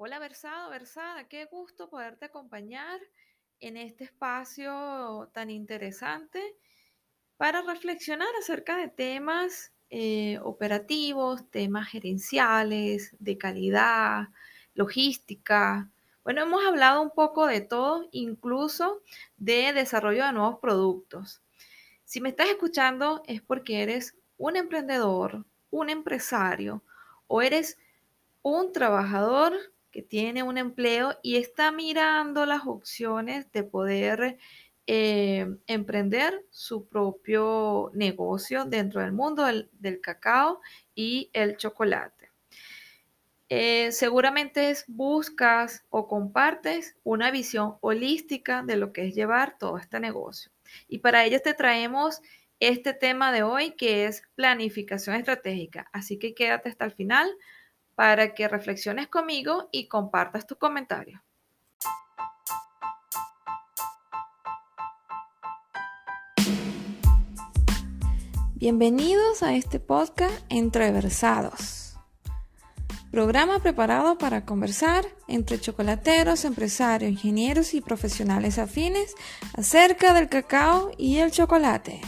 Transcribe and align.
Hola 0.00 0.20
Versado, 0.20 0.70
Versada, 0.70 1.26
qué 1.26 1.46
gusto 1.46 1.90
poderte 1.90 2.26
acompañar 2.26 3.00
en 3.58 3.76
este 3.76 4.04
espacio 4.04 5.28
tan 5.34 5.50
interesante 5.50 6.40
para 7.36 7.62
reflexionar 7.62 8.28
acerca 8.38 8.76
de 8.76 8.86
temas 8.86 9.72
eh, 9.90 10.38
operativos, 10.44 11.50
temas 11.50 11.88
gerenciales, 11.88 13.16
de 13.18 13.38
calidad, 13.38 14.28
logística. 14.74 15.90
Bueno, 16.22 16.42
hemos 16.42 16.64
hablado 16.64 17.02
un 17.02 17.10
poco 17.10 17.48
de 17.48 17.60
todo, 17.60 18.08
incluso 18.12 19.02
de 19.36 19.72
desarrollo 19.72 20.24
de 20.26 20.32
nuevos 20.32 20.60
productos. 20.60 21.42
Si 22.04 22.20
me 22.20 22.28
estás 22.28 22.50
escuchando 22.50 23.24
es 23.26 23.42
porque 23.42 23.82
eres 23.82 24.16
un 24.36 24.54
emprendedor, 24.54 25.44
un 25.72 25.90
empresario 25.90 26.84
o 27.26 27.42
eres 27.42 27.78
un 28.42 28.72
trabajador 28.72 29.54
que 29.90 30.02
tiene 30.02 30.42
un 30.42 30.58
empleo 30.58 31.18
y 31.22 31.36
está 31.36 31.72
mirando 31.72 32.46
las 32.46 32.66
opciones 32.66 33.50
de 33.52 33.62
poder 33.62 34.38
eh, 34.86 35.46
emprender 35.66 36.46
su 36.50 36.88
propio 36.88 37.90
negocio 37.92 38.64
dentro 38.64 39.02
del 39.02 39.12
mundo 39.12 39.44
del, 39.44 40.00
cacao 40.00 40.60
y 40.94 41.30
el 41.34 41.56
chocolate. 41.58 42.30
Eh, 43.50 43.92
seguramente 43.92 44.74
buscas 44.86 45.84
o 45.90 46.06
compartes 46.06 46.96
una 47.04 47.30
visión 47.30 47.76
holística 47.80 48.62
de 48.62 48.76
lo 48.76 48.92
que 48.92 49.06
es 49.06 49.14
llevar 49.14 49.58
todo 49.58 49.78
este 49.78 50.00
negocio. 50.00 50.52
Y 50.88 50.98
para 50.98 51.24
ello 51.24 51.40
te 51.40 51.54
traemos 51.54 52.20
este 52.60 52.92
tema 52.94 53.30
de 53.30 53.42
hoy 53.42 53.72
que 53.72 54.06
es 54.06 54.22
planificación 54.34 55.16
estratégica. 55.16 55.88
Así 55.92 56.18
que 56.18 56.34
quédate 56.34 56.70
hasta 56.70 56.86
el 56.86 56.92
final 56.92 57.30
para 57.98 58.32
que 58.32 58.46
reflexiones 58.46 59.08
conmigo 59.08 59.68
y 59.72 59.88
compartas 59.88 60.46
tus 60.46 60.56
comentarios. 60.56 61.20
Bienvenidos 68.54 69.42
a 69.42 69.52
este 69.54 69.80
podcast 69.80 70.32
Entreversados. 70.48 71.98
Programa 73.10 73.58
preparado 73.58 74.16
para 74.16 74.44
conversar 74.44 75.04
entre 75.26 75.60
chocolateros, 75.60 76.44
empresarios, 76.44 77.10
ingenieros 77.10 77.74
y 77.74 77.80
profesionales 77.80 78.60
afines 78.60 79.16
acerca 79.54 80.14
del 80.14 80.28
cacao 80.28 80.92
y 80.98 81.18
el 81.18 81.32
chocolate. 81.32 82.00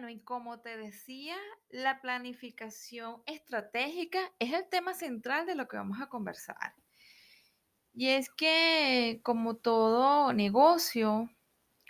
Bueno, 0.00 0.14
y 0.16 0.20
como 0.20 0.60
te 0.60 0.78
decía, 0.78 1.36
la 1.68 2.00
planificación 2.00 3.22
estratégica 3.26 4.32
es 4.38 4.54
el 4.54 4.66
tema 4.66 4.94
central 4.94 5.44
de 5.44 5.54
lo 5.54 5.68
que 5.68 5.76
vamos 5.76 6.00
a 6.00 6.08
conversar. 6.08 6.74
Y 7.92 8.08
es 8.08 8.30
que 8.30 9.20
como 9.22 9.56
todo 9.56 10.32
negocio, 10.32 11.28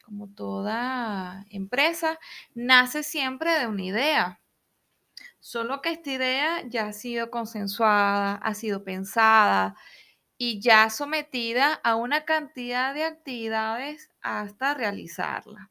como 0.04 0.28
toda 0.34 1.46
empresa, 1.50 2.18
nace 2.52 3.04
siempre 3.04 3.52
de 3.60 3.68
una 3.68 3.84
idea. 3.84 4.40
Solo 5.38 5.80
que 5.80 5.92
esta 5.92 6.10
idea 6.10 6.66
ya 6.66 6.88
ha 6.88 6.92
sido 6.92 7.30
consensuada, 7.30 8.34
ha 8.34 8.54
sido 8.54 8.82
pensada 8.82 9.76
y 10.36 10.60
ya 10.60 10.90
sometida 10.90 11.74
a 11.74 11.94
una 11.94 12.24
cantidad 12.24 12.92
de 12.92 13.04
actividades 13.04 14.10
hasta 14.20 14.74
realizarla. 14.74 15.70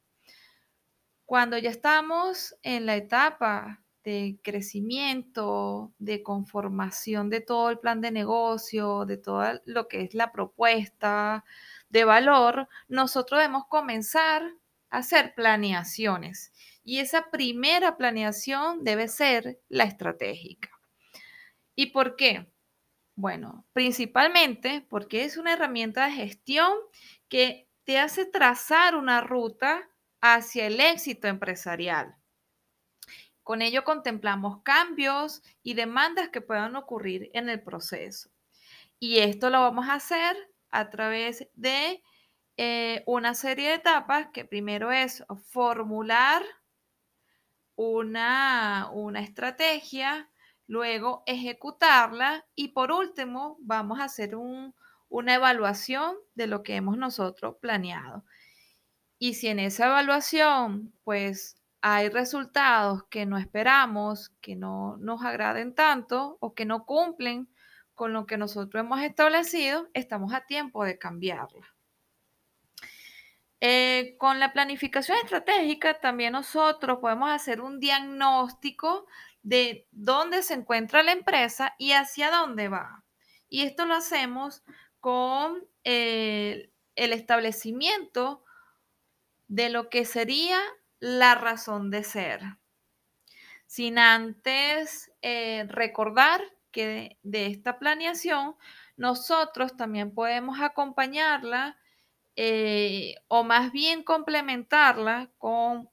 Cuando 1.30 1.60
ya 1.60 1.70
estamos 1.70 2.56
en 2.64 2.88
la 2.88 2.96
etapa 2.96 3.84
de 4.04 4.40
crecimiento, 4.42 5.94
de 6.00 6.24
conformación 6.24 7.30
de 7.30 7.40
todo 7.40 7.70
el 7.70 7.78
plan 7.78 8.02
de 8.02 8.10
negocio, 8.10 9.06
de 9.06 9.18
todo 9.18 9.44
lo 9.66 9.88
que 9.88 10.02
es 10.02 10.16
la 10.16 10.32
propuesta 10.32 11.46
de 11.88 12.04
valor, 12.04 12.68
nosotros 12.88 13.42
debemos 13.42 13.66
comenzar 13.70 14.42
a 14.90 14.98
hacer 14.98 15.36
planeaciones. 15.36 16.52
Y 16.84 16.98
esa 16.98 17.30
primera 17.30 17.96
planeación 17.96 18.84
debe 18.84 19.08
ser 19.08 19.60
la 19.70 19.84
estratégica. 19.84 20.72
¿Y 21.76 21.92
por 21.92 22.16
qué? 22.16 22.52
Bueno, 23.14 23.68
principalmente 23.72 24.84
porque 24.90 25.26
es 25.26 25.38
una 25.38 25.54
herramienta 25.54 26.08
de 26.08 26.14
gestión 26.14 26.74
que 27.28 27.70
te 27.84 28.00
hace 28.00 28.26
trazar 28.26 28.96
una 28.96 29.22
ruta 29.22 29.89
hacia 30.22 30.68
el 30.68 30.80
éxito 30.80 31.28
empresarial. 31.28 32.16
Con 33.44 33.62
ello 33.62 33.84
contemplamos 33.84 34.62
cambios 34.64 35.42
y 35.64 35.74
demandas 35.74 36.30
que 36.30 36.42
puedan 36.42 36.76
ocurrir 36.76 37.32
en 37.34 37.50
el 37.50 37.62
proceso. 37.64 38.30
Y 39.00 39.20
esto 39.20 39.50
lo 39.50 39.62
vamos 39.62 39.88
a 39.88 39.96
hacer 39.96 40.36
a 40.70 40.90
través 40.90 41.48
de 41.56 42.04
eh, 42.58 43.04
una 43.08 43.34
serie 43.34 43.70
de 43.70 43.76
etapas 43.76 44.28
que 44.34 44.46
primero 44.46 44.92
es 44.92 45.24
formular 45.46 46.44
una, 47.76 48.90
una 48.92 49.22
estrategia, 49.22 50.30
luego 50.68 51.24
ejecutarla 51.26 52.46
y 52.54 52.68
por 52.68 52.92
último 52.92 53.58
vamos 53.62 54.00
a 54.00 54.04
hacer 54.04 54.36
una 54.36 55.34
evaluación 55.34 56.18
de 56.36 56.48
lo 56.48 56.62
que 56.62 56.76
hemos 56.76 56.98
nosotros 56.98 57.56
planeado. 57.62 58.26
Y 59.20 59.34
si 59.34 59.48
en 59.48 59.60
esa 59.60 59.88
evaluación, 59.88 60.94
pues 61.04 61.58
hay 61.82 62.10
resultados 62.10 63.04
que 63.10 63.26
no 63.26 63.38
esperamos, 63.38 64.30
que 64.42 64.56
no 64.56 64.98
nos 64.98 65.24
agraden 65.24 65.76
tanto 65.76 66.38
o 66.40 66.54
que 66.54 66.66
no 66.66 66.86
cumplen 66.86 67.50
con 67.96 68.14
lo 68.14 68.26
que 68.26 68.38
nosotros 68.38 68.82
hemos 68.82 69.02
establecido, 69.02 69.90
estamos 69.94 70.34
a 70.34 70.46
tiempo 70.46 70.86
de 70.86 70.98
cambiarla. 70.98 71.68
Eh, 73.62 74.16
con 74.18 74.40
la 74.40 74.54
planificación 74.54 75.18
estratégica 75.22 76.00
también 76.00 76.32
nosotros 76.32 77.00
podemos 77.00 77.30
hacer 77.30 77.60
un 77.60 77.82
diagnóstico 77.82 79.06
de 79.44 79.86
dónde 79.92 80.44
se 80.44 80.54
encuentra 80.54 81.04
la 81.04 81.12
empresa 81.12 81.76
y 81.78 81.92
hacia 81.92 82.32
dónde 82.32 82.70
va. 82.70 83.04
Y 83.50 83.64
esto 83.64 83.86
lo 83.86 83.96
hacemos 83.96 84.64
con 85.02 85.68
eh, 85.84 86.72
el 86.96 87.12
establecimiento 87.12 88.46
de 89.50 89.70
lo 89.70 89.90
que 89.90 90.06
sería 90.06 90.62
la 91.00 91.36
razón 91.36 91.92
de 91.92 92.04
ser. 92.06 92.42
Sin 93.66 93.98
antes 94.00 95.12
eh, 95.22 95.66
recordar 95.68 96.42
que 96.72 97.18
de, 97.24 97.48
esta 97.48 97.78
planeación 97.78 98.56
nosotros 98.96 99.76
también 99.76 100.14
podemos 100.14 100.62
acompañarla 100.62 101.78
eh, 102.36 103.16
o 103.28 103.44
más 103.44 103.72
bien 103.72 104.04
complementarla 104.04 105.32
con 105.38 105.90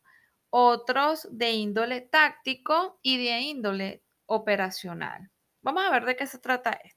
otros 0.50 1.26
de 1.30 1.52
índole 1.52 2.02
táctico 2.02 2.98
y 3.02 3.18
de 3.18 3.40
índole 3.40 4.02
operacional. 4.26 5.30
Vamos 5.62 5.84
a 5.84 5.90
ver 5.90 6.04
de 6.04 6.16
qué 6.16 6.26
se 6.26 6.38
trata 6.38 6.72
esto. 6.72 6.95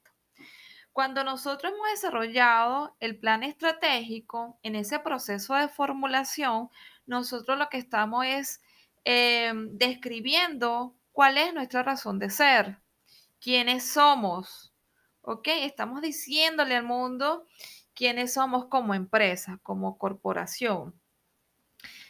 Cuando 1.00 1.24
nosotros 1.24 1.72
hemos 1.72 1.92
desarrollado 1.92 2.94
el 3.00 3.18
plan 3.18 3.42
estratégico, 3.44 4.60
en 4.64 4.76
ese 4.76 5.00
proceso 5.00 5.54
de 5.56 5.70
formulación, 5.70 6.70
nosotros 7.06 7.58
lo 7.58 7.70
que 7.70 7.78
estamos 7.78 8.26
es 8.26 8.62
eh, 9.06 9.54
describiendo 9.72 10.98
cuál 11.14 11.38
es 11.38 11.54
nuestra 11.54 11.84
razón 11.84 12.20
de 12.20 12.30
ser, 12.30 12.80
quiénes 13.40 13.90
somos, 13.90 14.74
¿ok? 15.22 15.48
Estamos 15.62 16.02
diciéndole 16.02 16.76
al 16.76 16.84
mundo 16.84 17.46
quiénes 17.94 18.34
somos 18.34 18.66
como 18.66 18.94
empresa, 18.94 19.58
como 19.64 19.98
corporación. 19.98 21.00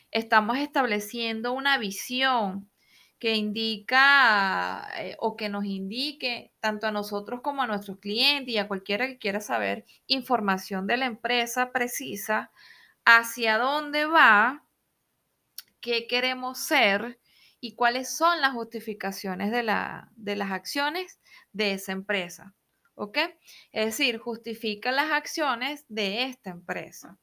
Estamos 0.10 0.58
estableciendo 0.58 1.54
una 1.54 1.78
visión, 1.78 2.68
que 3.20 3.36
indica 3.36 4.90
eh, 4.98 5.16
o 5.20 5.36
que 5.36 5.50
nos 5.50 5.66
indique 5.66 6.54
tanto 6.62 6.88
a 6.88 6.92
nosotros 6.92 7.42
como 7.42 7.62
a 7.62 7.68
nuestros 7.68 8.00
clientes 8.00 8.54
y 8.54 8.58
a 8.58 8.68
cualquiera 8.68 9.08
que 9.08 9.18
quiera 9.18 9.42
saber 9.42 9.86
información 10.08 10.88
de 10.88 10.98
la 10.98 11.06
empresa 11.06 11.72
precisa, 11.72 12.52
hacia 13.06 13.58
dónde 13.58 14.06
va, 14.06 14.64
qué 15.82 16.08
queremos 16.08 16.60
ser 16.60 17.20
y 17.60 17.76
cuáles 17.76 18.16
son 18.16 18.40
las 18.42 18.54
justificaciones 18.54 19.52
de, 19.52 19.64
la, 19.64 20.10
de 20.16 20.36
las 20.38 20.52
acciones 20.52 21.20
de 21.52 21.74
esa 21.74 21.92
empresa. 21.92 22.56
¿Ok? 22.96 23.18
Es 23.72 23.86
decir, 23.86 24.18
justifica 24.18 24.92
las 24.92 25.12
acciones 25.12 25.86
de 25.88 26.24
esta 26.24 26.50
empresa. 26.50 27.18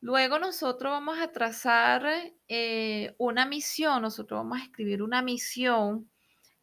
Luego 0.00 0.38
nosotros 0.38 0.90
vamos 0.90 1.18
a 1.18 1.30
trazar 1.30 2.06
eh, 2.48 3.14
una 3.18 3.44
misión, 3.44 4.00
nosotros 4.02 4.40
vamos 4.40 4.60
a 4.60 4.64
escribir 4.64 5.02
una 5.02 5.20
misión 5.20 6.10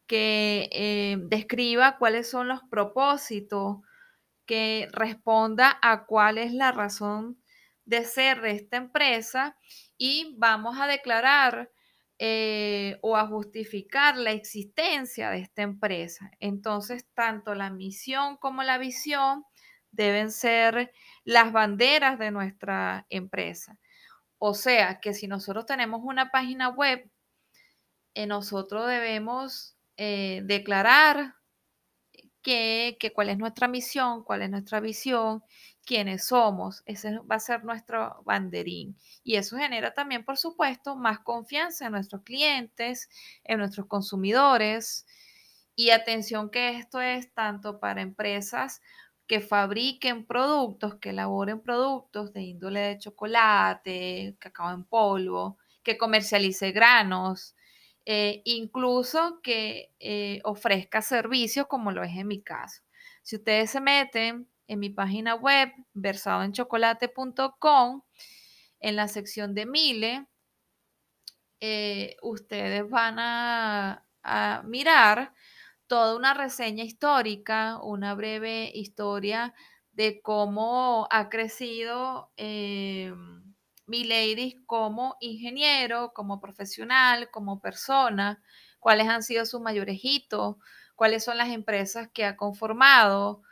que 0.08 0.68
eh, 0.72 1.18
describa 1.28 1.98
cuáles 1.98 2.28
son 2.28 2.48
los 2.48 2.60
propósitos, 2.70 3.78
que 4.46 4.88
responda 4.92 5.78
a 5.82 6.06
cuál 6.06 6.38
es 6.38 6.52
la 6.52 6.72
razón 6.72 7.40
de 7.84 8.04
ser 8.04 8.40
de 8.40 8.52
esta 8.52 8.76
empresa 8.76 9.56
y 9.96 10.34
vamos 10.38 10.78
a 10.80 10.86
declarar 10.86 11.70
eh, 12.18 12.98
o 13.02 13.16
a 13.16 13.28
justificar 13.28 14.16
la 14.16 14.32
existencia 14.32 15.30
de 15.30 15.38
esta 15.38 15.62
empresa. 15.62 16.32
Entonces, 16.40 17.06
tanto 17.14 17.54
la 17.54 17.70
misión 17.70 18.36
como 18.38 18.64
la 18.64 18.78
visión 18.78 19.44
deben 19.98 20.32
ser 20.32 20.92
las 21.24 21.52
banderas 21.52 22.18
de 22.18 22.30
nuestra 22.30 23.06
empresa. 23.10 23.78
O 24.38 24.54
sea, 24.54 25.00
que 25.00 25.12
si 25.12 25.26
nosotros 25.26 25.66
tenemos 25.66 26.00
una 26.04 26.30
página 26.30 26.68
web, 26.70 27.10
eh, 28.14 28.26
nosotros 28.26 28.88
debemos 28.88 29.76
eh, 29.96 30.42
declarar 30.44 31.34
que, 32.42 33.12
cuál 33.14 33.28
es 33.28 33.38
nuestra 33.38 33.68
misión, 33.68 34.24
cuál 34.24 34.42
es 34.42 34.50
nuestra 34.50 34.80
visión, 34.80 35.42
quiénes 35.84 36.26
somos. 36.26 36.82
Ese 36.86 37.18
va 37.18 37.36
a 37.36 37.40
ser 37.40 37.64
nuestro 37.64 38.22
banderín. 38.24 38.96
Y 39.22 39.36
eso 39.36 39.56
genera 39.58 39.92
también, 39.92 40.24
por 40.24 40.38
supuesto, 40.38 40.96
más 40.96 41.20
confianza 41.20 41.86
en 41.86 41.92
nuestros 41.92 42.22
clientes, 42.22 43.10
en 43.44 43.58
nuestros 43.58 43.86
consumidores. 43.86 45.06
Y 45.74 45.90
atención 45.90 46.50
que 46.50 46.76
esto 46.78 47.00
es 47.00 47.32
tanto 47.34 47.80
para 47.80 48.02
empresas 48.02 48.80
que 49.28 49.40
fabriquen 49.40 50.26
productos, 50.26 50.96
que 50.96 51.10
elaboren 51.10 51.60
productos 51.60 52.32
de 52.32 52.42
índole 52.42 52.80
de 52.80 52.98
chocolate, 52.98 54.36
cacao 54.40 54.72
en 54.72 54.84
polvo, 54.84 55.58
que 55.84 55.98
comercialice 55.98 56.72
granos, 56.72 57.54
eh, 58.06 58.42
incluso 58.44 59.40
que 59.42 59.92
eh, 60.00 60.40
ofrezca 60.44 61.02
servicios 61.02 61.66
como 61.66 61.92
lo 61.92 62.02
es 62.02 62.16
en 62.16 62.26
mi 62.26 62.42
caso. 62.42 62.82
Si 63.22 63.36
ustedes 63.36 63.70
se 63.70 63.80
meten 63.80 64.48
en 64.66 64.78
mi 64.78 64.90
página 64.90 65.34
web, 65.34 65.70
versadoenchocolate.com, 65.92 68.02
en 68.80 68.96
la 68.96 69.08
sección 69.08 69.54
de 69.54 69.66
Mile, 69.66 70.26
eh, 71.60 72.16
ustedes 72.22 72.88
van 72.88 73.18
a, 73.18 74.04
mirar 74.64 75.32
toda 75.88 76.16
una 76.16 76.34
reseña 76.34 76.84
histórica, 76.84 77.80
una 77.82 78.14
breve 78.14 78.70
historia 78.74 79.54
de 79.92 80.20
cómo 80.22 81.08
ha 81.10 81.28
crecido 81.28 82.30
mi 82.36 84.04
lady 84.04 84.62
como 84.66 85.16
ingeniero, 85.20 86.12
como 86.14 86.40
profesional, 86.40 87.30
como 87.30 87.60
persona, 87.60 88.42
cuáles 88.78 89.08
han 89.08 89.22
sido 89.22 89.46
sus 89.46 89.60
mayores 89.60 89.98
hitos, 90.02 90.56
cuáles 90.94 91.24
son 91.24 91.38
las 91.38 91.48
empresas 91.48 92.08
que 92.12 92.24
ha 92.24 92.36
conformado 92.36 93.42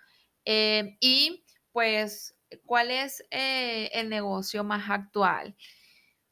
eh, 0.44 0.96
y 1.00 1.44
pues 1.72 2.36
cuál 2.64 2.90
es 2.90 3.24
eh, 3.30 3.90
el 3.92 4.08
negocio 4.08 4.62
más 4.62 4.90
actual. 4.90 5.56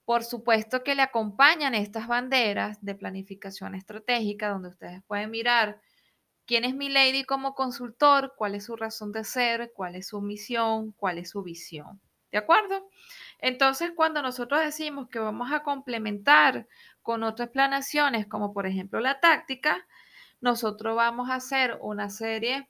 Por 0.05 0.23
supuesto 0.23 0.85
que 0.85 0.95
le 0.95 1.03
acompañan 1.03 1.75
estas 1.75 2.07
banderas 2.07 2.79
de 2.83 2.95
planificación 2.95 3.75
estratégica 3.75 4.51
donde 4.51 4.69
ustedes 4.69 5.03
pueden 5.07 5.31
mirar 5.31 5.81
quién 6.47 6.65
es 6.65 6.75
mi 6.75 6.89
lady 6.89 7.25
como 7.25 7.55
consultor, 7.55 8.35
cuál 8.37 8.55
es 8.55 8.67
su 8.67 8.77
razón 8.77 9.13
de 9.13 9.25
ser, 9.25 9.73
cuál 9.75 9.95
es 9.97 10.09
su 10.09 10.21
misión, 10.21 10.93
cuál 10.93 11.19
es 11.19 11.31
su 11.31 11.43
visión. 11.43 12.01
¿De 12.31 12.39
acuerdo? 12.39 12.89
Entonces, 13.39 13.93
cuando 13.95 14.21
nosotros 14.21 14.61
decimos 14.61 15.09
que 15.09 15.21
vamos 15.21 15.53
a 15.53 15.63
complementar 15.63 16.67
con 17.03 17.23
otras 17.23 17.51
planaciones, 17.51 18.27
como 18.27 18.53
por 18.53 18.67
ejemplo 18.67 18.99
la 19.01 19.21
táctica, 19.21 19.87
nosotros 20.41 20.97
vamos 20.97 21.31
a 21.31 21.37
hacer 21.37 21.79
una 21.81 22.11
serie 22.11 22.69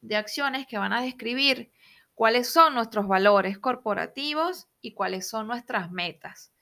de 0.00 0.16
acciones 0.16 0.66
que 0.66 0.78
van 0.78 0.92
a 0.92 1.02
describir 1.02 1.70
cuáles 2.14 2.52
son 2.52 2.74
nuestros 2.74 3.06
valores 3.06 3.58
corporativos 3.58 4.68
y 4.80 4.92
cuáles 4.94 5.28
son 5.28 5.46
nuestras 5.46 5.90
metas. 5.90 6.52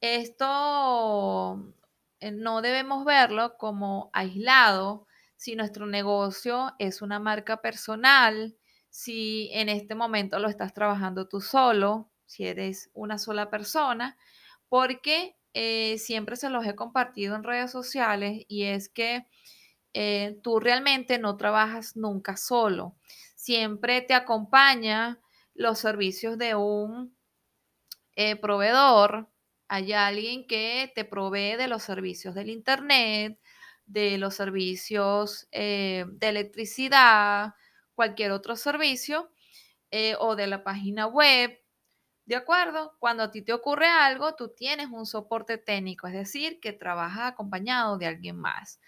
Esto 0.00 1.74
eh, 2.20 2.30
no 2.30 2.62
debemos 2.62 3.04
verlo 3.04 3.56
como 3.56 4.10
aislado 4.12 5.06
si 5.42 5.56
nuestro 5.56 5.86
negocio 5.86 6.72
es 6.78 7.02
una 7.02 7.18
marca 7.18 7.60
personal, 7.60 8.56
si 8.90 9.50
en 9.50 9.68
este 9.68 9.96
momento 9.96 10.38
lo 10.38 10.48
estás 10.48 10.72
trabajando 10.72 11.26
tú 11.26 11.40
solo, 11.40 12.12
si 12.26 12.46
eres 12.46 12.90
una 12.94 13.18
sola 13.18 13.50
persona, 13.50 14.16
porque 14.68 15.36
eh, 15.52 15.98
siempre 15.98 16.36
se 16.36 16.48
los 16.48 16.64
he 16.64 16.76
compartido 16.76 17.34
en 17.34 17.42
redes 17.42 17.72
sociales 17.72 18.44
y 18.46 18.66
es 18.66 18.88
que 18.88 19.26
eh, 19.94 20.38
tú 20.44 20.60
realmente 20.60 21.18
no 21.18 21.36
trabajas 21.36 21.96
nunca 21.96 22.36
solo. 22.36 22.94
Siempre 23.34 24.00
te 24.00 24.14
acompaña 24.14 25.20
los 25.54 25.80
servicios 25.80 26.38
de 26.38 26.54
un 26.54 27.16
eh, 28.14 28.36
proveedor. 28.36 29.28
Hay 29.66 29.92
alguien 29.92 30.46
que 30.46 30.92
te 30.94 31.04
provee 31.04 31.56
de 31.56 31.66
los 31.66 31.82
servicios 31.82 32.36
del 32.36 32.48
Internet, 32.48 33.40
de 33.92 34.18
los 34.18 34.34
servicios 34.34 35.48
de 35.50 36.06
electricidad, 36.20 37.54
cualquier 37.94 38.32
otro 38.32 38.56
servicio 38.56 39.30
eh, 39.90 40.16
o 40.18 40.36
de 40.36 40.46
la 40.46 40.64
página 40.64 41.06
web. 41.06 41.58
¿De 42.24 42.36
acuerdo? 42.36 42.96
Cuando 42.98 43.24
a 43.24 43.30
ti 43.30 43.42
te 43.42 43.52
ocurre 43.52 43.86
algo, 43.86 44.34
tú 44.34 44.54
tienes 44.56 44.88
un 44.90 45.06
soporte 45.06 45.58
técnico, 45.58 46.06
es 46.06 46.14
decir, 46.14 46.60
que 46.60 46.72
trabajas 46.72 47.32
acompañado 47.32 47.98
de 47.98 48.06
alguien 48.06 48.36
más. 48.36 48.80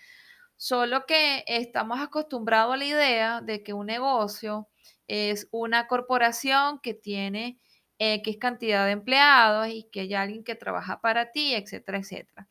Solo 0.57 1.05
que 1.07 1.45
estamos 1.47 2.01
acostumbrados 2.01 2.75
a 2.75 2.77
la 2.79 2.85
idea 2.85 3.41
de 3.43 3.63
que 3.63 3.73
un 3.75 3.87
negocio 3.87 4.69
es 5.09 5.49
una 5.51 5.89
corporación 5.89 6.79
que 6.81 6.95
tiene 6.95 7.61
X 7.99 8.39
cantidad 8.39 8.87
de 8.87 8.93
empleados 8.93 9.69
y 9.69 9.85
que 9.93 10.01
hay 10.01 10.15
alguien 10.15 10.45
que 10.45 10.55
trabaja 10.55 11.01
para 11.01 11.31
ti, 11.33 11.55
etcétera, 11.55 11.99
etcétera. 11.99 12.49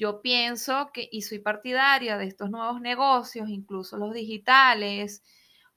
Yo 0.00 0.22
pienso 0.22 0.92
que, 0.94 1.06
y 1.12 1.20
soy 1.20 1.40
partidaria 1.40 2.16
de 2.16 2.24
estos 2.24 2.48
nuevos 2.48 2.80
negocios, 2.80 3.50
incluso 3.50 3.98
los 3.98 4.14
digitales, 4.14 5.22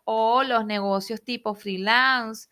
o 0.06 0.44
los 0.44 0.66
negocios 0.66 1.22
tipo 1.24 1.56
freelance 1.56 2.48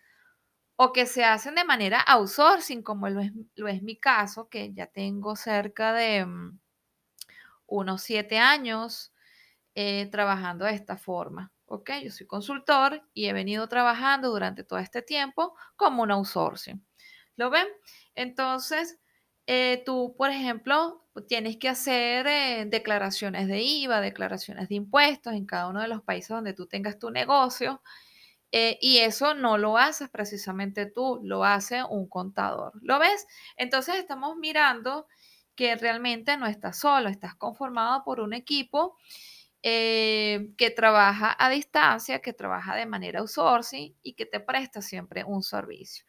o 0.75 0.91
que 0.91 1.05
se 1.05 1.23
hacen 1.23 1.55
de 1.55 1.63
manera 1.63 2.01
outsourcing, 2.01 2.83
como 2.83 3.07
lo 3.07 3.21
es, 3.21 3.83
mi 3.83 3.97
caso, 3.97 4.49
que 4.49 4.73
ya 4.73 4.87
tengo 4.87 5.37
cerca 5.37 5.93
de 5.93 6.25
mm, 6.25 6.59
unos 7.67 8.01
siete 8.01 8.37
años 8.37 9.13
eh, 9.73 10.09
trabajando 10.11 10.65
de 10.65 10.73
esta 10.73 10.97
forma. 10.97 11.53
¿ok? 11.67 11.91
Yo 12.03 12.11
soy 12.11 12.27
consultor 12.27 13.01
y 13.13 13.27
he 13.27 13.33
venido 13.33 13.69
trabajando 13.69 14.29
durante 14.29 14.65
todo 14.65 14.79
este 14.79 15.01
tiempo 15.01 15.55
como 15.77 16.03
un 16.03 16.11
outsourcing. 16.11 16.85
¿Lo 17.37 17.49
ven? 17.49 17.67
Entonces, 18.13 18.99
eh, 19.47 19.81
tú, 19.85 20.15
por 20.17 20.31
ejemplo, 20.31 21.00
tienes 21.27 21.57
que 21.57 21.69
hacer 21.69 22.27
eh, 22.27 22.65
declaraciones 22.67 23.47
de 23.47 23.61
IVA, 23.61 24.01
declaraciones 24.01 24.69
de 24.69 24.75
impuestos 24.75 25.33
en 25.33 25.45
cada 25.45 25.67
uno 25.67 25.81
de 25.81 25.87
los 25.87 26.01
países 26.03 26.29
donde 26.29 26.53
tú 26.53 26.67
tengas 26.67 26.99
tu 26.99 27.11
negocio. 27.11 27.81
Eh, 28.51 28.77
y 28.81 28.99
eso 28.99 29.33
no 29.33 29.57
lo 29.57 29.77
haces 29.77 30.09
precisamente 30.09 30.85
tú, 30.85 31.19
lo 31.23 31.45
hace 31.45 31.83
un 31.83 32.07
contador. 32.09 32.73
¿Lo 32.81 32.99
ves? 32.99 33.25
Entonces 33.57 33.95
estamos 33.95 34.37
mirando 34.37 35.07
que 35.55 35.75
realmente 35.75 36.37
no 36.37 36.47
estás 36.47 36.79
solo, 36.79 37.09
estás 37.09 37.35
conformado 37.35 38.03
por 38.03 38.19
un 38.19 38.33
equipo 38.33 38.97
que 39.63 40.73
trabaja 40.75 41.35
a 41.37 41.49
distancia, 41.51 42.19
que 42.19 42.33
trabaja 42.33 42.75
de 42.75 42.87
manera 42.87 43.19
outsourcing 43.19 43.95
y 44.01 44.13
que 44.13 44.25
te 44.25 44.39
presta 44.39 44.81
siempre 44.81 45.23
un 45.23 45.43
servicio. 45.43 46.03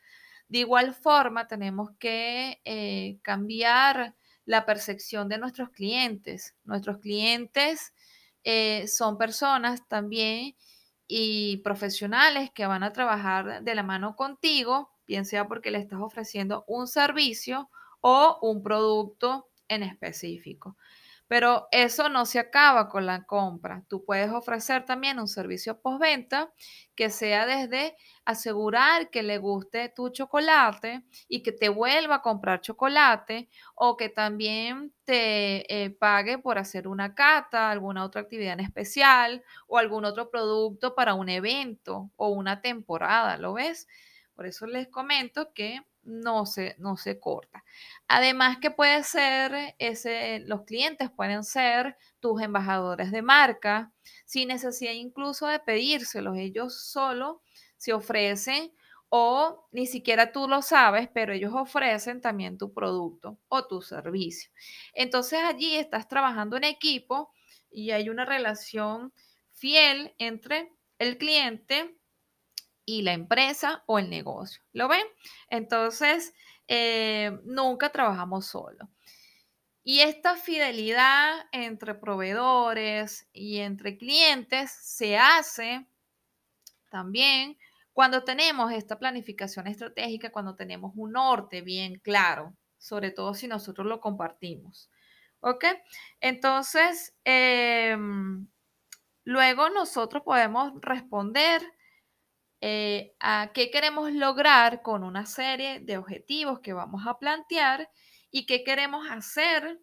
De 0.52 0.58
igual 0.58 0.92
forma, 0.92 1.46
tenemos 1.46 1.92
que 1.98 2.60
eh, 2.66 3.18
cambiar 3.22 4.14
la 4.44 4.66
percepción 4.66 5.28
de 5.28 5.38
nuestros 5.38 5.70
clientes. 5.70 6.54
Nuestros 6.64 6.98
clientes 6.98 7.92
eh, 8.44 8.88
son 8.88 9.18
personas 9.18 9.86
también 9.88 10.56
y 11.06 11.58
profesionales 11.58 12.50
que 12.54 12.66
van 12.66 12.82
a 12.82 12.92
trabajar 12.92 13.62
de 13.62 13.74
la 13.74 13.82
mano 13.82 14.16
contigo, 14.16 14.90
bien 15.06 15.24
sea 15.24 15.46
porque 15.46 15.70
le 15.70 15.78
estás 15.78 16.00
ofreciendo 16.00 16.64
un 16.66 16.86
servicio 16.86 17.70
o 18.00 18.38
un 18.42 18.62
producto 18.62 19.48
en 19.68 19.82
específico. 19.82 20.76
Pero 21.32 21.66
eso 21.70 22.10
no 22.10 22.26
se 22.26 22.38
acaba 22.38 22.90
con 22.90 23.06
la 23.06 23.24
compra. 23.24 23.82
Tú 23.88 24.04
puedes 24.04 24.30
ofrecer 24.30 24.84
también 24.84 25.18
un 25.18 25.28
servicio 25.28 25.80
postventa 25.80 26.52
que 26.94 27.08
sea 27.08 27.46
desde 27.46 27.96
asegurar 28.26 29.08
que 29.08 29.22
le 29.22 29.38
guste 29.38 29.88
tu 29.88 30.10
chocolate 30.10 31.06
y 31.28 31.42
que 31.42 31.52
te 31.52 31.70
vuelva 31.70 32.16
a 32.16 32.20
comprar 32.20 32.60
chocolate 32.60 33.48
o 33.74 33.96
que 33.96 34.10
también 34.10 34.92
te 35.04 35.84
eh, 35.84 35.88
pague 35.88 36.36
por 36.36 36.58
hacer 36.58 36.86
una 36.86 37.14
cata, 37.14 37.70
alguna 37.70 38.04
otra 38.04 38.20
actividad 38.20 38.52
en 38.52 38.60
especial 38.60 39.42
o 39.66 39.78
algún 39.78 40.04
otro 40.04 40.28
producto 40.30 40.94
para 40.94 41.14
un 41.14 41.30
evento 41.30 42.10
o 42.16 42.28
una 42.28 42.60
temporada, 42.60 43.38
¿lo 43.38 43.54
ves? 43.54 43.88
Por 44.34 44.44
eso 44.44 44.66
les 44.66 44.86
comento 44.88 45.54
que 45.54 45.80
no 46.02 46.46
se, 46.46 46.74
no 46.78 46.96
se 46.96 47.18
corta. 47.18 47.64
Además 48.08 48.58
que 48.58 48.70
puede 48.70 49.02
ser, 49.04 49.74
ese, 49.78 50.40
los 50.40 50.64
clientes 50.64 51.10
pueden 51.10 51.44
ser 51.44 51.96
tus 52.20 52.40
embajadores 52.42 53.10
de 53.10 53.22
marca, 53.22 53.92
sin 54.24 54.48
necesidad 54.48 54.92
incluso 54.92 55.46
de 55.46 55.60
pedírselos. 55.60 56.36
Ellos 56.36 56.84
solo 56.86 57.42
se 57.76 57.92
ofrecen 57.92 58.72
o 59.08 59.68
ni 59.72 59.86
siquiera 59.86 60.32
tú 60.32 60.48
lo 60.48 60.62
sabes, 60.62 61.08
pero 61.12 61.34
ellos 61.34 61.52
ofrecen 61.54 62.20
también 62.20 62.56
tu 62.56 62.72
producto 62.72 63.38
o 63.48 63.66
tu 63.66 63.82
servicio. 63.82 64.50
Entonces 64.94 65.40
allí 65.40 65.76
estás 65.76 66.08
trabajando 66.08 66.56
en 66.56 66.64
equipo 66.64 67.30
y 67.70 67.90
hay 67.90 68.08
una 68.08 68.24
relación 68.24 69.12
fiel 69.52 70.14
entre 70.18 70.72
el 70.98 71.18
cliente 71.18 71.94
y 72.84 73.02
la 73.02 73.12
empresa 73.12 73.82
o 73.86 73.98
el 73.98 74.10
negocio. 74.10 74.62
¿Lo 74.72 74.88
ven? 74.88 75.06
Entonces, 75.48 76.34
eh, 76.68 77.38
nunca 77.44 77.90
trabajamos 77.90 78.46
solo. 78.46 78.88
Y 79.84 80.00
esta 80.00 80.36
fidelidad 80.36 81.46
entre 81.50 81.94
proveedores 81.94 83.28
y 83.32 83.58
entre 83.58 83.98
clientes 83.98 84.70
se 84.70 85.18
hace 85.18 85.86
también 86.88 87.58
cuando 87.92 88.22
tenemos 88.24 88.72
esta 88.72 88.98
planificación 88.98 89.66
estratégica, 89.66 90.30
cuando 90.30 90.54
tenemos 90.54 90.92
un 90.96 91.12
norte 91.12 91.62
bien 91.62 91.98
claro, 91.98 92.54
sobre 92.78 93.10
todo 93.10 93.34
si 93.34 93.48
nosotros 93.48 93.86
lo 93.86 94.00
compartimos. 94.00 94.90
¿Ok? 95.40 95.64
Entonces, 96.20 97.14
em, 97.24 98.46
luego 99.24 99.68
nosotros 99.70 100.22
podemos 100.22 100.72
responder 100.80 101.60
eh, 102.64 103.16
a 103.18 103.50
qué 103.52 103.72
queremos 103.72 104.12
lograr 104.12 104.82
con 104.82 105.02
una 105.02 105.26
serie 105.26 105.80
de 105.80 105.98
objetivos 105.98 106.60
que 106.60 106.72
vamos 106.72 107.04
a 107.08 107.18
plantear 107.18 107.90
y 108.30 108.46
qué 108.46 108.62
queremos 108.62 109.04
hacer 109.10 109.80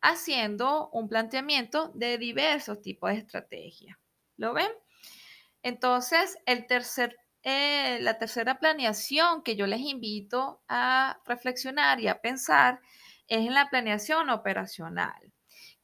haciendo 0.00 0.88
un 0.90 1.08
planteamiento 1.08 1.90
de 1.96 2.16
diversos 2.16 2.80
tipos 2.80 3.10
de 3.10 3.16
estrategias. 3.16 3.98
¿Lo 4.36 4.54
ven? 4.54 4.70
Entonces, 5.64 6.38
el 6.46 6.68
tercer, 6.68 7.16
eh, 7.42 7.98
la 8.02 8.18
tercera 8.18 8.60
planeación 8.60 9.42
que 9.42 9.56
yo 9.56 9.66
les 9.66 9.80
invito 9.80 10.62
a 10.68 11.20
reflexionar 11.26 11.98
y 11.98 12.06
a 12.06 12.20
pensar 12.20 12.80
es 13.26 13.44
en 13.44 13.54
la 13.54 13.68
planeación 13.68 14.30
operacional, 14.30 15.32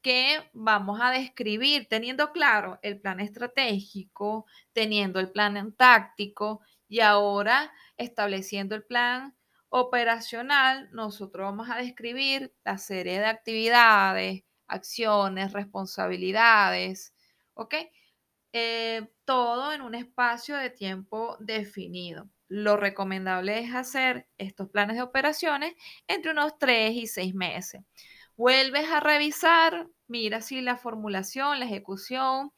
que 0.05 0.51
vamos 0.53 1.01
a 1.01 1.11
describir 1.11 1.89
teniendo 1.89 2.31
claro 2.31 2.79
el 2.83 3.01
plan 3.01 3.21
estratégico, 3.21 4.45
teniendo 4.75 5.19
el 5.19 5.33
plan 5.33 5.73
táctico 5.73 6.61
y 6.87 7.01
ahora 7.01 7.73
estableciendo 7.97 8.75
el 8.75 8.85
plan 8.85 9.35
operacional, 9.71 10.91
nosotros 10.93 11.47
vamos 11.47 11.71
a 11.71 11.79
describir 11.79 12.55
la 12.65 12.77
serie 12.77 13.19
de 13.19 13.25
actividades, 13.25 14.45
acciones, 14.67 15.55
responsabilidades, 15.55 17.15
¿ok? 17.55 17.75
Eh, 18.53 19.09
todo 19.25 19.73
en 19.73 19.81
un 19.81 19.95
espacio 19.95 20.57
de 20.59 20.69
tiempo 20.69 21.39
definido. 21.41 22.29
Lo 22.49 22.77
recomendable 22.77 23.61
es 23.61 23.75
hacer 23.75 24.29
estos 24.37 24.69
planes 24.69 24.97
de 24.97 25.03
operaciones 25.03 25.73
entre 26.09 26.33
unos 26.33 26.59
tres 26.59 26.93
y 26.93 27.07
seis 27.07 27.35
meses. 27.35 27.81
Vuelves 28.37 28.89
a 28.91 29.01
revisar, 29.01 29.89
mira 30.09 30.41
si 30.41 30.61
la 30.61 30.77
formulación, 30.77 31.59
la 31.59 31.65
ejecución 31.67 32.53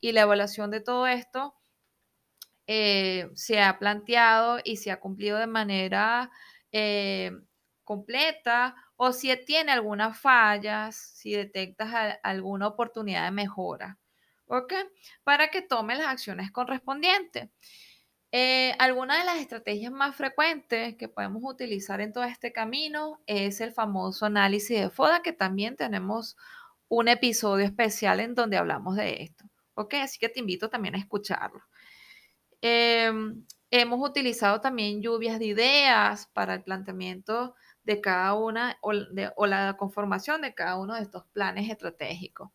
y 0.00 0.12
la 0.12 0.22
evaluación 0.22 0.70
de 0.70 0.80
todo 0.80 1.06
esto 1.06 1.54
eh, 2.66 3.28
se 3.34 3.60
ha 3.60 3.78
planteado 3.78 4.60
y 4.64 4.76
se 4.76 4.90
ha 4.90 5.00
cumplido 5.00 5.38
de 5.38 5.46
manera 5.46 6.30
eh, 6.72 7.32
completa 7.84 8.76
o 8.96 9.12
si 9.12 9.34
tiene 9.44 9.72
algunas 9.72 10.18
fallas, 10.20 10.96
si 10.96 11.32
detectas 11.32 12.18
alguna 12.22 12.68
oportunidad 12.68 13.24
de 13.24 13.30
mejora. 13.32 13.98
¿ok? 14.46 14.72
Para 15.24 15.48
que 15.48 15.62
tome 15.62 15.96
las 15.96 16.08
acciones 16.08 16.50
correspondientes. 16.52 17.50
Eh, 18.32 18.74
alguna 18.78 19.18
de 19.18 19.24
las 19.24 19.38
estrategias 19.38 19.90
más 19.90 20.14
frecuentes 20.14 20.96
que 20.96 21.08
podemos 21.08 21.42
utilizar 21.44 22.00
en 22.00 22.12
todo 22.12 22.22
este 22.24 22.52
camino 22.52 23.20
es 23.26 23.60
el 23.60 23.72
famoso 23.72 24.26
análisis 24.26 24.80
de 24.80 24.90
FODA, 24.90 25.20
que 25.22 25.32
también 25.32 25.76
tenemos 25.76 26.36
un 26.88 27.08
episodio 27.08 27.64
especial 27.64 28.20
en 28.20 28.34
donde 28.34 28.56
hablamos 28.56 28.96
de 28.96 29.22
esto. 29.22 29.44
¿Ok? 29.74 29.94
Así 29.94 30.18
que 30.18 30.28
te 30.28 30.40
invito 30.40 30.68
también 30.70 30.94
a 30.94 30.98
escucharlo. 30.98 31.62
Em, 32.60 33.44
hemos 33.70 34.08
utilizado 34.08 34.60
también 34.60 35.02
lluvias 35.02 35.38
de 35.38 35.46
ideas 35.46 36.28
para 36.32 36.54
el 36.54 36.62
planteamiento 36.62 37.54
de 37.82 38.00
cada 38.00 38.34
una 38.34 38.78
o, 38.82 38.92
o 39.36 39.46
la 39.46 39.76
conformación 39.76 40.42
de 40.42 40.54
cada 40.54 40.76
uno 40.78 40.94
de 40.94 41.02
estos 41.02 41.24
planes 41.32 41.70
estratégicos. 41.70 42.50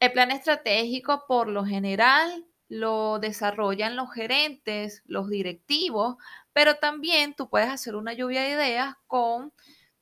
El 0.00 0.12
plan 0.12 0.30
estratégico, 0.30 1.24
por 1.28 1.48
lo 1.48 1.64
general, 1.64 2.46
lo 2.68 3.18
desarrollan 3.18 3.96
los 3.96 4.12
gerentes, 4.12 5.02
los 5.06 5.28
directivos, 5.28 6.16
pero 6.52 6.76
también 6.76 7.34
tú 7.34 7.48
puedes 7.48 7.68
hacer 7.68 7.96
una 7.96 8.12
lluvia 8.12 8.42
de 8.42 8.50
ideas 8.50 8.94
con 9.06 9.52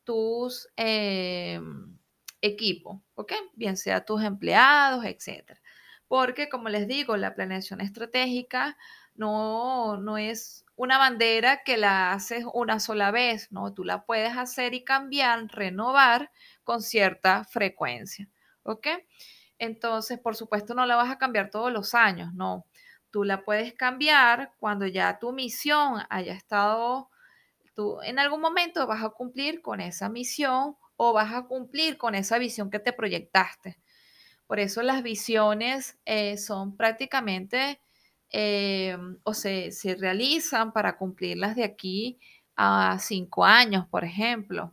tus 0.04 0.68
em, 0.76 1.99
equipos, 2.40 3.00
¿ok? 3.14 3.33
Bien 3.54 3.76
sea 3.76 4.04
tus 4.04 4.23
empleados, 4.23 5.04
etcétera. 5.04 5.61
Porque, 6.09 6.49
como 6.49 6.68
les 6.68 6.87
digo, 6.87 7.16
la 7.16 7.35
planeación 7.35 7.80
estratégica 7.80 8.76
no, 9.14 9.97
no 9.99 10.18
es 10.18 10.64
una 10.76 10.99
bandera 10.99 11.62
que 11.64 11.76
la 11.76 12.12
haces 12.12 12.44
una 12.52 12.80
sola 12.80 13.11
vez, 13.11 13.50
¿no? 13.52 13.73
Tú 13.73 13.85
la 13.85 14.04
puedes 14.04 14.37
hacer 14.37 14.75
y 14.75 14.85
cambiar, 14.85 15.47
renovar 15.49 16.30
con 16.64 16.83
cierta 16.83 17.44
frecuencia, 17.44 18.28
¿ok? 18.64 18.88
Entonces, 19.64 20.18
por 20.21 20.37
supuesto, 20.37 20.75
no 20.75 20.87
la 20.87 20.97
vas 20.97 21.11
a 21.11 21.18
cambiar 21.18 21.50
todos 21.50 21.73
los 21.73 21.94
años, 21.94 22.33
no. 22.35 22.66
Tú 23.11 23.25
la 23.25 23.44
puedes 23.44 23.75
cambiar 23.75 24.52
cuando 24.59 24.87
ya 24.87 25.18
tu 25.18 25.33
misión 25.33 26.02
haya 26.11 26.35
estado, 26.35 27.11
tú 27.75 28.00
en 28.02 28.18
algún 28.18 28.40
momento 28.40 28.87
vas 28.87 29.04
a 29.04 29.11
cumplir 29.11 29.62
con 29.62 29.80
esa 29.80 30.09
misión 30.09 30.76
o 30.97 31.12
vas 31.12 31.33
a 31.35 31.42
cumplir 31.44 31.99
con 31.99 32.14
esa 32.14 32.38
visión 32.38 32.71
que 32.71 32.80
te 32.80 32.92
proyectaste. 32.92 33.78
Por 34.47 34.61
eso 34.61 34.83
las 34.83 35.02
visiones 35.02 35.99
eh, 36.04 36.37
son 36.38 36.76
prácticamente 36.76 37.80
eh, 38.30 38.97
o 39.25 39.35
se, 39.35 39.73
se 39.73 39.97
realizan 39.97 40.73
para 40.73 40.97
cumplirlas 40.99 41.56
de 41.56 41.64
aquí 41.64 42.18
a 42.56 42.99
cinco 43.00 43.44
años, 43.44 43.87
por 43.88 44.04
ejemplo. 44.04 44.73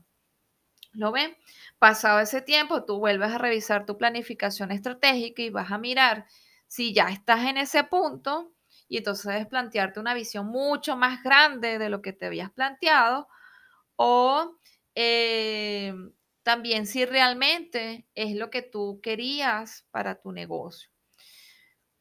¿Lo 0.94 1.12
ven? 1.12 1.36
Pasado 1.80 2.20
ese 2.20 2.42
tiempo, 2.42 2.84
tú 2.84 3.00
vuelves 3.00 3.32
a 3.32 3.38
revisar 3.38 3.86
tu 3.86 3.98
planificación 3.98 4.72
estratégica 4.72 5.42
y 5.42 5.50
vas 5.50 5.72
a 5.72 5.78
mirar 5.78 6.26
si 6.68 6.94
ya 6.94 7.10
estás 7.10 7.46
en 7.46 7.58
ese 7.58 7.84
punto 7.86 8.52
y 8.88 8.98
entonces 8.98 9.26
debes 9.26 9.48
plantearte 9.48 10.00
una 10.00 10.14
visión 10.14 10.48
mucho 10.48 10.98
más 10.98 11.24
grande 11.24 11.80
de 11.80 11.90
lo 11.90 12.02
que 12.02 12.12
te 12.14 12.26
habías 12.26 12.52
planteado 12.52 13.28
o 13.96 14.58
eh, 14.96 15.94
también 16.44 16.86
si 16.86 17.06
realmente 17.06 18.08
es 18.16 18.36
lo 18.36 18.50
que 18.50 18.62
tú 18.62 19.00
querías 19.02 19.86
para 19.92 20.16
tu 20.20 20.32
negocio. 20.34 20.90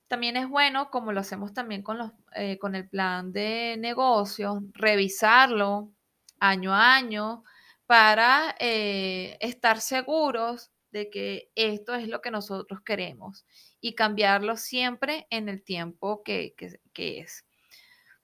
También 0.08 0.36
es 0.36 0.48
bueno, 0.48 0.90
como 0.90 1.12
lo 1.12 1.20
hacemos 1.20 1.54
también 1.54 1.82
con, 1.82 1.98
los, 1.98 2.10
eh, 2.34 2.58
con 2.58 2.74
el 2.74 2.88
plan 2.88 3.32
de 3.32 3.76
negocio, 3.78 4.60
revisarlo 4.72 5.92
año 6.40 6.74
a 6.74 6.96
año 6.96 7.44
para 7.90 8.54
eh, 8.60 9.36
estar 9.40 9.80
seguros 9.80 10.70
de 10.92 11.10
que 11.10 11.50
esto 11.56 11.92
es 11.96 12.06
lo 12.06 12.20
que 12.20 12.30
nosotros 12.30 12.82
queremos 12.82 13.44
y 13.80 13.96
cambiarlo 13.96 14.56
siempre 14.56 15.26
en 15.28 15.48
el 15.48 15.64
tiempo 15.64 16.22
que, 16.22 16.54
es. 16.94 17.44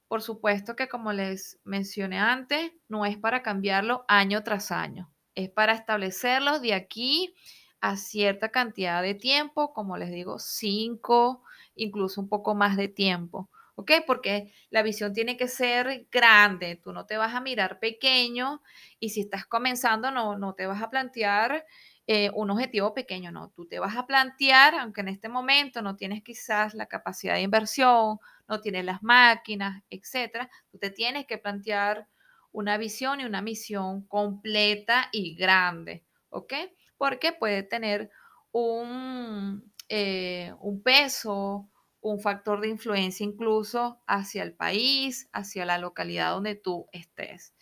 Por 0.06 0.22
supuesto 0.22 0.76
que 0.76 0.88
como 0.88 1.12
les 1.12 1.58
mencioné 1.64 2.20
antes, 2.20 2.70
no 2.86 3.04
es 3.06 3.18
para 3.18 3.42
cambiarlo 3.42 4.04
año 4.06 4.44
tras 4.44 4.70
año, 4.70 5.12
es 5.34 5.50
para 5.50 5.72
establecerlos 5.72 6.62
de 6.62 6.72
aquí 6.72 7.34
a 7.80 7.96
cierta 7.96 8.50
cantidad 8.50 9.02
de 9.02 9.16
tiempo, 9.16 9.72
como 9.72 9.96
les 9.96 10.12
digo, 10.12 10.38
cinco, 10.38 11.42
incluso 11.74 12.20
un 12.20 12.28
poco 12.28 12.54
más 12.54 12.76
de 12.76 12.86
tiempo. 12.86 13.50
¿Ok? 13.76 13.92
Porque 14.06 14.52
la 14.70 14.82
visión 14.82 15.12
tiene 15.12 15.36
que 15.36 15.48
ser 15.48 16.06
grande, 16.10 16.76
tú 16.82 16.92
no 16.92 17.06
te 17.06 17.16
vas 17.16 17.34
a 17.34 17.40
mirar 17.40 17.78
pequeño 17.78 18.62
y 19.00 19.10
si 19.10 19.20
estás 19.22 19.46
comenzando 19.46 20.10
no, 20.10 20.36
no 20.38 20.54
te 20.54 20.66
vas 20.66 20.82
a 20.82 20.90
plantear 20.90 21.64
eh, 22.08 22.30
un 22.34 22.50
objetivo 22.50 22.94
pequeño, 22.94 23.32
no, 23.32 23.50
tú 23.50 23.66
te 23.66 23.78
vas 23.80 23.96
a 23.96 24.06
plantear, 24.06 24.74
aunque 24.76 25.00
en 25.00 25.08
este 25.08 25.28
momento 25.28 25.82
no 25.82 25.96
tienes 25.96 26.22
quizás 26.22 26.74
la 26.74 26.86
capacidad 26.86 27.34
de 27.34 27.42
inversión, 27.42 28.18
no 28.48 28.60
tienes 28.60 28.84
las 28.84 29.02
máquinas, 29.02 29.82
etcétera, 29.90 30.48
tú 30.70 30.78
te 30.78 30.90
tienes 30.90 31.26
que 31.26 31.38
plantear 31.38 32.06
una 32.52 32.78
visión 32.78 33.20
y 33.20 33.24
una 33.24 33.42
misión 33.42 34.06
completa 34.06 35.08
y 35.12 35.34
grande, 35.34 36.04
¿ok? 36.30 36.54
Porque 36.96 37.32
puede 37.32 37.62
tener 37.64 38.10
un, 38.52 39.72
eh, 39.88 40.54
un 40.60 40.82
peso, 40.82 41.68
un 42.10 42.20
factor 42.20 42.60
de 42.60 42.68
influencia 42.68 43.24
incluso 43.24 44.00
hacia 44.06 44.42
el 44.42 44.54
país, 44.54 45.28
hacia 45.32 45.64
la 45.64 45.78
localidad 45.78 46.30
donde 46.30 46.54
tú 46.54 46.86
estés. 46.92 47.52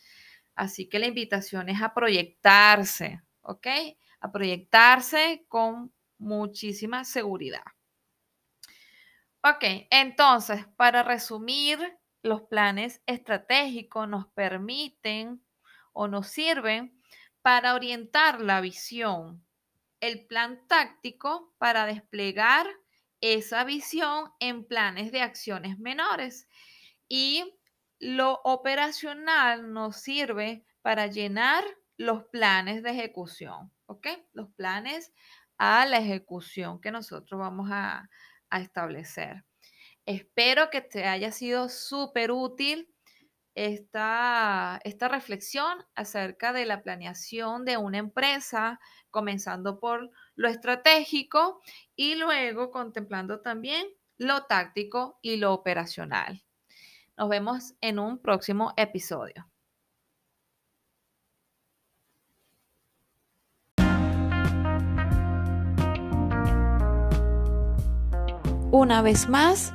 Así 0.54 0.88
que 0.88 0.98
la 0.98 1.06
invitación 1.06 1.68
es 1.68 1.80
a 1.80 1.94
proyectarse, 1.94 3.22
¿ok? 3.40 3.66
A 4.20 4.30
proyectarse 4.30 5.46
con 5.48 5.92
muchísima 6.18 7.04
seguridad. 7.04 7.64
Ok, 9.42 9.64
entonces, 9.90 10.66
para 10.76 11.02
resumir 11.02 11.78
los 12.22 12.42
planes 12.42 13.02
estratégicos 13.06 14.08
nos 14.08 14.26
permiten 14.28 15.42
o 15.92 16.06
nos 16.06 16.28
sirven 16.28 16.98
para 17.42 17.74
orientar 17.74 18.40
la 18.40 18.60
visión. 18.60 19.44
El 20.00 20.26
plan 20.26 20.66
táctico 20.66 21.54
para 21.58 21.86
desplegar 21.86 22.66
esa 23.32 23.64
visión 23.64 24.30
en 24.38 24.66
planes 24.66 25.10
de 25.10 25.22
acciones 25.22 25.78
menores. 25.78 26.46
Y 27.08 27.58
lo 27.98 28.40
operacional 28.44 29.72
nos 29.72 29.96
sirve 29.96 30.66
para 30.82 31.06
llenar 31.06 31.64
los 31.96 32.24
planes 32.24 32.82
de 32.82 32.90
ejecución, 32.90 33.72
¿ok? 33.86 34.08
Los 34.34 34.50
planes 34.50 35.10
a 35.56 35.86
la 35.86 35.98
ejecución 35.98 36.82
que 36.82 36.90
nosotros 36.90 37.40
vamos 37.40 37.70
a, 37.72 38.10
establecer. 38.50 39.44
Espero 40.06 40.70
que 40.70 40.80
te 40.80 41.06
haya 41.06 41.32
sido 41.32 41.68
súper 41.68 42.30
útil 42.30 42.88
esta, 43.56 44.80
esta 44.84 45.08
reflexión 45.08 45.84
acerca 45.96 46.52
de 46.52 46.64
la 46.64 46.80
planeación 46.84 47.64
de 47.64 47.78
una 47.78 47.98
empresa, 47.98 48.78
comenzando 49.10 49.80
por 49.80 50.08
lo 50.36 50.48
estratégico 50.48 51.60
y 51.96 52.16
luego 52.16 52.70
contemplando 52.70 53.40
también 53.40 53.86
lo 54.18 54.44
táctico 54.44 55.18
y 55.22 55.36
lo 55.36 55.52
operacional. 55.52 56.42
Nos 57.16 57.28
vemos 57.28 57.74
en 57.80 57.98
un 57.98 58.18
próximo 58.18 58.72
episodio. 58.76 59.48
Una 68.70 69.02
vez 69.02 69.28
más, 69.28 69.72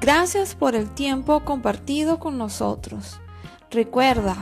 gracias 0.00 0.54
por 0.54 0.74
el 0.74 0.94
tiempo 0.94 1.44
compartido 1.44 2.18
con 2.18 2.38
nosotros. 2.38 3.20
Recuerda, 3.70 4.34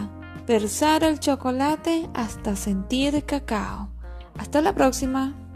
versar 0.46 1.02
el 1.02 1.18
chocolate 1.18 2.08
hasta 2.14 2.54
sentir 2.54 3.24
cacao. 3.24 3.90
Hasta 4.38 4.62
la 4.62 4.72
próxima. 4.72 5.47